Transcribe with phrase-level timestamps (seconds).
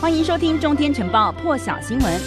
[0.00, 2.20] 欢迎收听《中天晨报》破晓新闻。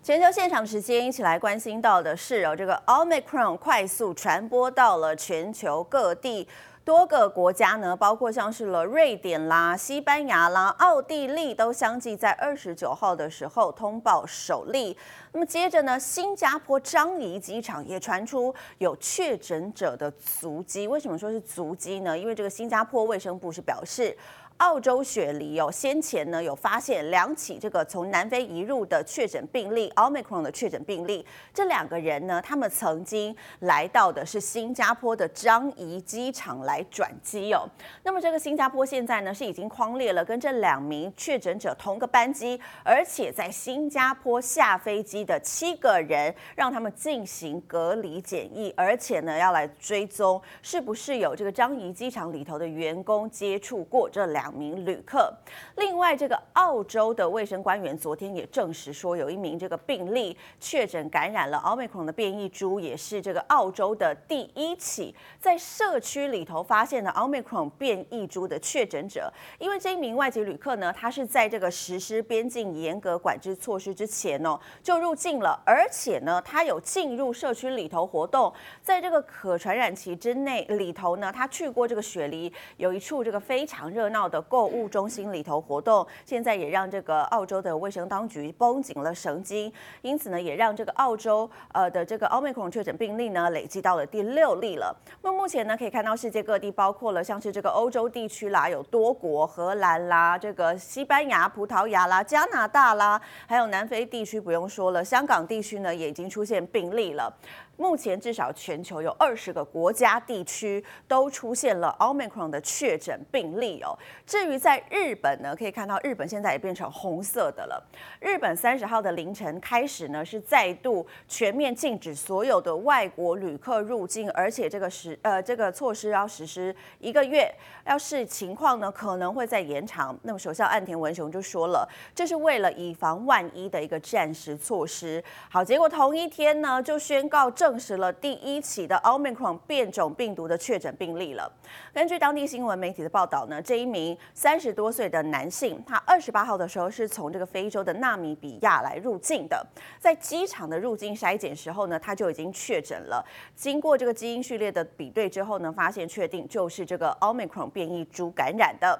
[0.00, 6.46] 全球现场时间一起来关心到的是哦，这个 Omicron 快速传播到了全球各地。
[6.84, 14.96] 多个国家呢，包括像是了瑞典啦、西班牙啦、奥地利，都相继在二十九号的时候通报首例。
[15.32, 20.86] 那么接着呢，新加坡樟宜机场也传出有确诊者的足迹。
[20.86, 22.16] 为什么说是足迹呢？
[22.16, 24.16] 因为这个新加坡卫生部是表示。
[24.58, 31.24] 澳洲雪梨哦，先前呢有发现两起这个从南非移入的确诊病例，Omicron 的确诊病例。
[31.52, 37.68] 这两个人呢，他们曾经来到的是新加坡的樟宜机场来转机哦。
[38.02, 54.45] 那么这个新加坡现在呢是已经框列了跟这两名确诊者同个班机，而且在新加坡下飞机的七个人，让他们进行隔离检疫，而且呢要来追踪是不是有这个樟宜机场里头的员工接触过这两。
[54.46, 55.32] 两名旅客。
[55.74, 69.32] 另外，这个澳洲的卫生官员昨天也证实说，有一名这个病例确诊感染了 Omicron 的变异株，也是这个澳洲的第一起在社区里头发现的 Omicron 变异株的确诊者。
[69.58, 84.35] 因为这一名外籍旅客呢，他是在这个实施边境严格管制措施之前哦，就入境了，而且呢，他有进入社区里头活动，在这个可传染期之内里头呢，他去过这个雪梨有一处这个非常热闹的。
[84.42, 94.94] 购物中心里头活动，现在也让这个澳洲的卫生当局绷紧了神经，因此呢，也让这个澳洲呃的这个奥密克戎确诊病例呢累计到了第六例了。
[95.22, 107.32] 那目前呢，可以看到世界各地，包括了像是这个欧洲地区啦，有多国，荷兰啦，这个西班牙、葡萄牙啦、加拿大啦，还有南非地区不用说了，香港地区呢也已经出现病例了。
[107.76, 113.96] 目前至少全球有二十个国家地区都出现了 Omicron 的确诊病例哦。
[114.26, 117.86] 至于在日本呢，可以看到日本现在也变成红色的了。
[118.18, 127.54] 日本三十号的凌晨开始呢，是再度全面禁止所有的外国旅客入境，而且这个实呃这个措施要实施一个月，
[127.84, 130.18] 要是情况呢可能会再延长。
[130.22, 135.22] 那么首相岸田文雄就说了，这是为了以防万一的一个暂时措施。
[135.50, 137.65] 好，结果同一天呢就宣告这。
[137.66, 141.52] 证实了第一起的 Omicron 变种病毒的确诊病例了。
[141.92, 149.66] 根据当地新闻媒体的报道呢，这一名三十多岁的男性，他二十八号的时候是从这个非洲的纳米比亚来入境的，
[149.98, 153.26] 在机场的入境筛检时候呢，他就已经确诊了。
[153.56, 158.96] 经过这个基因序列的比对之后呢，发现确定就是这个 Omicron 变异株感染的。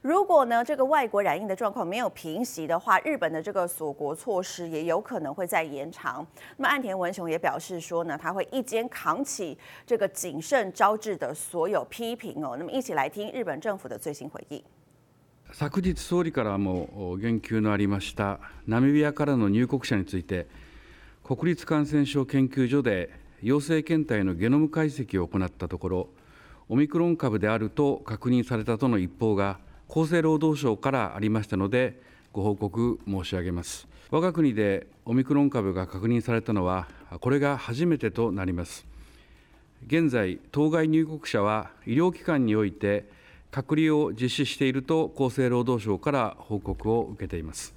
[0.00, 6.26] 如果呢，这个外国染疫的状况没有平息的话，日本的这个锁国措施也有可能会再延长。
[6.56, 9.56] 那么岸田文雄也表示说呢，他会一肩扛起
[9.86, 12.56] 这个谨慎招致的所有批评哦。
[12.58, 14.62] 那么一起来听日本政府的最新回应。
[15.52, 20.46] 昨日総理からも言及のありましたナミビアからの入国者について、
[21.22, 23.10] 国立感染症研究所で
[23.42, 26.08] 阳性検体のゲノム解析を行ったところ、
[26.68, 29.58] オミクロン株であると确认されたとの一报が。
[29.88, 32.02] 厚生劳働省からありましたので、
[32.32, 33.86] ご报告申し上げます。
[34.10, 36.86] 我が国でオミクロン株が確認されたのは、
[37.20, 38.86] これが初めてとなります。
[39.86, 43.04] 現在、当該入国者は医療機関において
[43.50, 47.75] 隔離を実施していると厚生労働省から報告を受けています。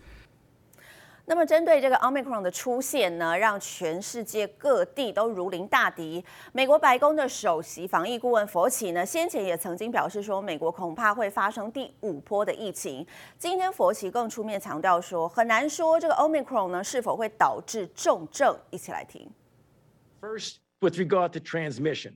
[1.30, 6.26] 那么，针对这个 Omicron 的出现呢，让全世界各地都如临大敌。
[6.54, 13.06] 美国白宫的首席防疫顾问佛奇呢，先前也曾经表示说，美国恐怕会发生第五波的疫情。
[13.38, 18.58] 今天佛奇更出面强调说，很难说这个 Omicron 呢是否会导致重症。
[18.72, 19.30] 一起来听。
[20.20, 22.14] First, with regard to transmission,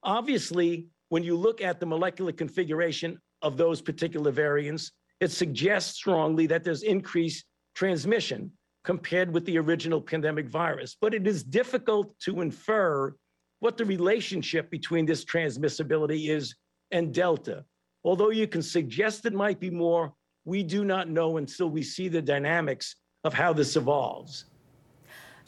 [0.00, 4.88] obviously, when you look at the molecular configuration of those particular variants,
[5.20, 7.42] it suggests strongly that there's increased
[7.78, 8.50] transmission
[8.82, 10.96] compared with the original pandemic virus.
[11.00, 13.14] But it is difficult to infer
[13.60, 16.56] what the relationship between this transmissibility is
[16.90, 17.64] and Delta.
[18.02, 20.12] Although you can suggest it might be more,
[20.44, 24.46] we do not know until we see the dynamics of how this evolves.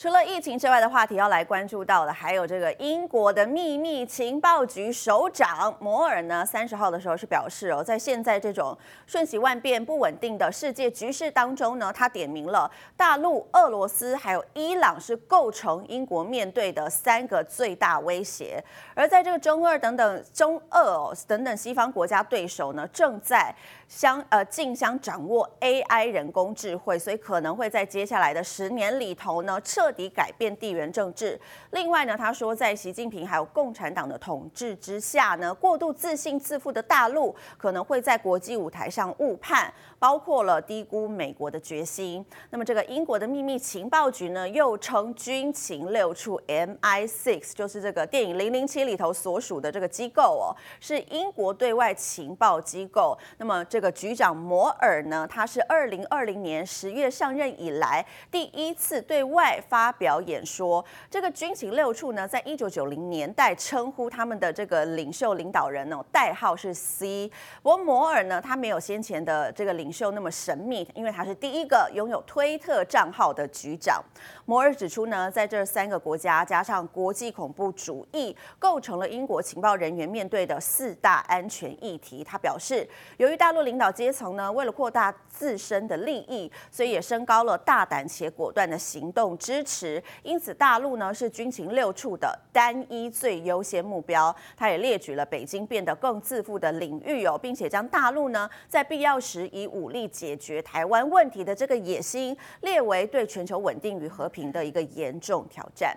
[0.00, 8.74] 除了疫情之外的话题要来关注到的，还有这个英国的秘密情报局首长摩尔呢，三十号的时候是表示哦，在现在这种
[9.06, 18.58] 瞬息万变、不稳定的世界局势当中呢，他点名了大陆、俄罗斯还有伊朗是构成英国面对的三个最大威胁。
[18.94, 23.54] 而在这个中俄等等中俄哦等等西方国家对手呢，正在
[23.86, 29.89] 相呃竞相掌握 AI 人工智慧，所以可能会在接下来的十年里头呢彻。
[29.90, 31.38] 彻底改变地缘政治。
[31.72, 42.24] 另外呢，他说在习近平还有共产党的统治之下呢，过度自信自负的大陆可能会在国际舞台上误判，包括了低估美国的决心。
[42.50, 53.18] 那么这个英国的秘密情报局呢，又称军情六处 MI6，就是这个电影《零零七》里头所属的这个机构哦，是英国对外情报机构。
[53.38, 60.84] 那么这个局长摩尔呢，他是二零二零年十月上任以来第一次对外发表演说。
[61.08, 67.30] 这个军情六处呢，在一九九零年代称呼他们的这个领袖领导人哦，代号是 C。
[67.62, 74.02] 不过摩尔呢，他没有先前的这个领袖那么神秘，因为他是第一个拥有推特账号的局长。
[74.46, 82.24] 摩尔指出呢，在这三个国家加上国际恐怖主义，构成了英国情报人员面对的四大安全议题。
[82.24, 82.88] 他表示，
[83.18, 90.02] 由于大陆领导阶层呢，为了扩大自身的利益，所以也升高了大胆且果断的行动之支持。
[90.22, 94.34] 因此，大陆呢是军情六处的单一最优先目标。
[94.56, 105.94] 他也列举了北京变得更自负的领域哦，并且将大陆呢在必要时以武力解决台湾问题的这个野心列为对全球稳定与和平的一个严重挑战。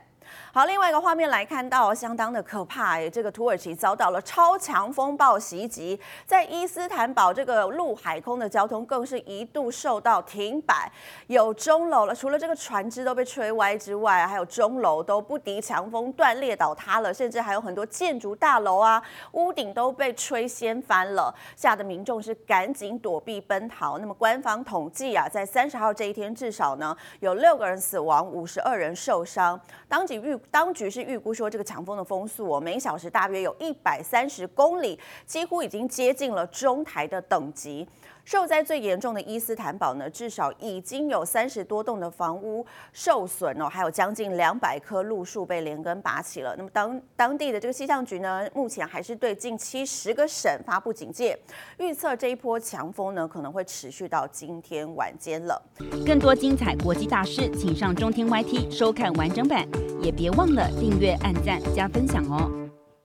[0.52, 10.92] 好，另外一个画面来看到，相当的可怕哎，这个土耳其遭到了超强风暴袭击，在伊斯坦堡这个陆海空的交通更是一度受到停摆，
[11.28, 23.98] 有钟楼了，除了这个船只都被吹歪之外，还有钟楼都不敌强风断裂倒塌了，甚至还有很多建筑大楼啊，屋顶都被吹掀翻了，吓得民众是赶紧躲避奔逃。
[23.98, 30.38] 那么官方统计啊，在三十号这一天，至少呢有六个人死亡，五十二人受伤，当预。
[30.50, 37.88] 当局是预估说，这个强风的风速哦，每小时大约有一百三十公里，几乎已经接近了中台的等级。
[38.26, 46.56] 受灾最严重的伊斯坦堡呢，至少已经有三十多栋的房屋受损哦，还有将近两百棵路树被连根拔起了。
[46.58, 51.38] 那么当当地的这个气象局呢，目前还是对近七十个省发布警戒，
[51.78, 55.62] 预测这一波强风呢可能会持续到今天晚间了。
[56.06, 59.68] 更多精彩国际大事，请上中天 YT 收看完整版，
[60.02, 62.63] 也别忘了订阅、按赞、加分享哦。